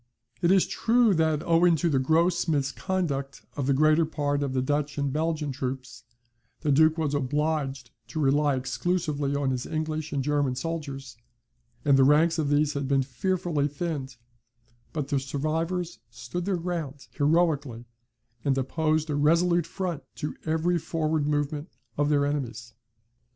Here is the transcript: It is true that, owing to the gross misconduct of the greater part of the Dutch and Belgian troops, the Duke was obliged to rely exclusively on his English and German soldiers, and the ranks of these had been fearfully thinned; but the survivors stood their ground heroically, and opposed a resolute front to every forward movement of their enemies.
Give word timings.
It 0.41 0.49
is 0.49 0.65
true 0.65 1.13
that, 1.13 1.43
owing 1.43 1.75
to 1.75 1.87
the 1.87 1.99
gross 1.99 2.47
misconduct 2.47 3.45
of 3.55 3.67
the 3.67 3.73
greater 3.75 4.03
part 4.03 4.41
of 4.41 4.53
the 4.53 4.61
Dutch 4.63 4.97
and 4.97 5.13
Belgian 5.13 5.51
troops, 5.51 6.05
the 6.61 6.71
Duke 6.71 6.97
was 6.97 7.13
obliged 7.13 7.91
to 8.07 8.19
rely 8.19 8.55
exclusively 8.55 9.35
on 9.35 9.51
his 9.51 9.67
English 9.67 10.11
and 10.11 10.23
German 10.23 10.55
soldiers, 10.55 11.17
and 11.85 11.97
the 11.99 12.03
ranks 12.03 12.39
of 12.39 12.49
these 12.49 12.73
had 12.73 12.87
been 12.87 13.03
fearfully 13.03 13.67
thinned; 13.67 14.17
but 14.91 15.09
the 15.09 15.19
survivors 15.19 15.99
stood 16.09 16.45
their 16.45 16.57
ground 16.57 17.05
heroically, 17.11 17.85
and 18.43 18.57
opposed 18.57 19.07
a 19.11 19.15
resolute 19.15 19.67
front 19.67 20.01
to 20.15 20.35
every 20.47 20.79
forward 20.79 21.27
movement 21.27 21.69
of 21.95 22.09
their 22.09 22.25
enemies. 22.25 22.73